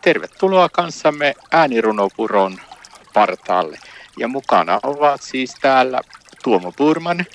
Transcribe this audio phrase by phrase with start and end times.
[0.00, 2.58] Tervetuloa kanssamme äänirunopuron
[3.14, 3.78] partaalle.
[4.18, 6.00] Ja mukana ovat siis täällä
[6.44, 7.26] Tuomo Purman.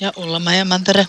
[0.00, 1.06] Ja ulla ja Mantere.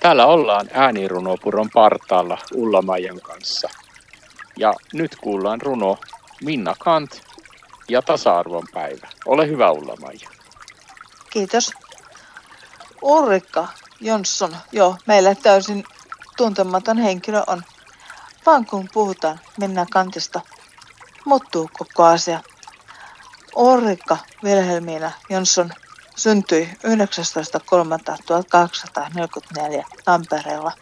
[0.00, 2.82] Täällä ollaan äänirunopuron partaalla ulla
[3.22, 3.68] kanssa.
[4.56, 5.98] Ja nyt kuullaan runo
[6.42, 7.22] Minna Kant
[7.88, 9.08] ja tasa-arvon päivä.
[9.26, 10.28] Ole hyvä Ulla-Maija.
[11.30, 11.72] Kiitos.
[13.02, 13.68] Ulrikka
[14.00, 15.84] Jonsson, joo, meille täysin
[16.36, 17.62] tuntematon henkilö on.
[18.46, 20.40] Vaan kun puhutaan Minna Kantista,
[21.24, 22.40] muuttuu koko asia.
[23.56, 25.70] Ulrikka Wilhelmina Jonsson
[26.16, 30.72] syntyi 19.3.1844 Tampereella.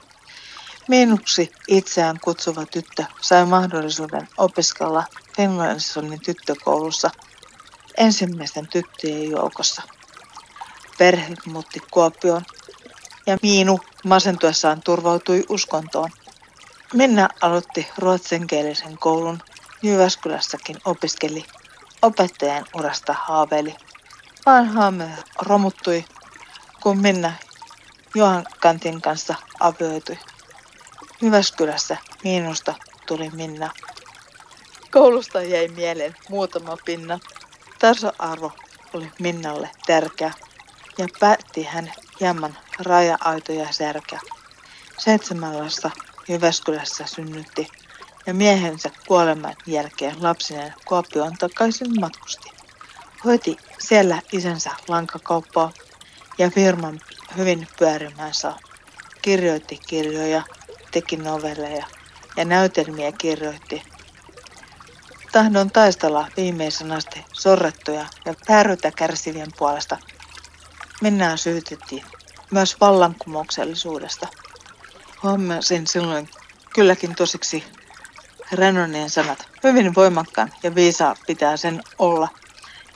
[0.88, 5.04] Miinuksi itseään kutsuva tyttö sai mahdollisuuden opiskella
[5.36, 7.10] Finlaysonin tyttökoulussa
[7.96, 9.82] ensimmäisten tyttöjen joukossa.
[10.98, 12.42] Perhe muutti Kuopioon
[13.26, 16.10] ja Miinu masentuessaan turvautui uskontoon.
[16.92, 19.42] Minna aloitti ruotsinkielisen koulun.
[19.82, 21.44] Jyväskylässäkin opiskeli.
[22.02, 23.76] Opettajan urasta haaveili.
[24.46, 25.08] Vaan haame
[25.42, 26.04] romuttui,
[26.82, 27.32] kun Minna
[28.14, 30.18] Johan Kantin kanssa avioitui.
[31.22, 32.74] Jyväskylässä miinusta
[33.06, 33.70] tuli Minna.
[34.90, 37.18] Koulusta jäi mieleen muutama pinna.
[37.78, 38.52] Tasa-arvo
[38.92, 40.32] oli Minnalle tärkeä
[40.98, 44.20] ja päätti hän hieman raja-aitoja särkeä.
[44.98, 45.56] Seitsemän
[46.28, 47.68] Jyväskylässä synnytti
[48.26, 52.50] ja miehensä kuoleman jälkeen lapsinen Kuopioon takaisin matkusti.
[53.24, 55.72] Hoiti siellä isänsä lankakauppaa
[56.38, 57.00] ja firman
[57.36, 58.58] hyvin pyörimään saa.
[59.22, 60.42] Kirjoitti kirjoja,
[60.90, 61.86] teki novelleja
[62.36, 63.82] ja näytelmiä kirjoitti.
[65.32, 69.98] Tahdon taistella viimeisen asti sorrettuja ja päärytä kärsivien puolesta.
[71.00, 72.04] Minä syytettiin
[72.50, 74.28] myös vallankumouksellisuudesta.
[75.22, 76.28] Huomasin silloin
[76.74, 77.64] kylläkin tosiksi
[78.52, 79.48] Renonien sanat.
[79.64, 82.28] Hyvin voimakkaan ja viisaa pitää sen olla,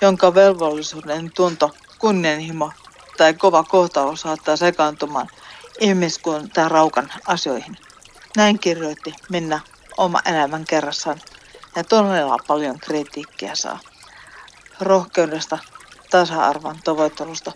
[0.00, 2.72] jonka velvollisuuden tunto, kunnianhimo
[3.16, 5.28] tai kova kohtaus saattaa sekaantumaan
[5.80, 7.76] ihmiskunnan raukan asioihin.
[8.36, 9.60] Näin kirjoitti Minna
[9.96, 11.20] oma elämän kerrassaan
[11.76, 13.78] ja todella paljon kritiikkiä saa.
[14.80, 15.58] Rohkeudesta,
[16.10, 17.52] tasa-arvon tavoittelusta.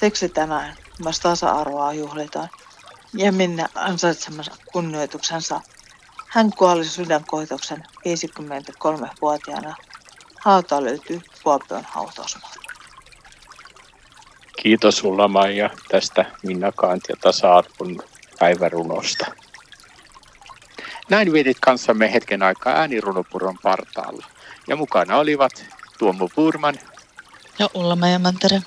[0.00, 2.48] Siksi tänään myös tasa-arvoa juhlitaan
[3.14, 5.60] ja minne ansaitsemansa kunnioituksensa.
[6.28, 9.74] Hän kuoli sydänkoitoksen 53-vuotiaana.
[10.40, 12.60] Hauta löytyy Kuopion hautausmaalta.
[14.62, 17.96] Kiitos sulla Maija tästä Minna Kant ja tasa-arvon
[18.38, 19.26] päivärunosta.
[21.10, 24.26] Näin vietit kanssamme hetken aikaa äänirunopuron partaalla.
[24.68, 25.64] Ja mukana olivat
[25.98, 26.74] Tuomo Purman
[27.58, 28.62] ja Ulla Mantere.